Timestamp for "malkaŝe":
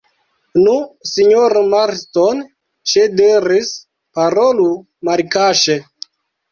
5.11-5.81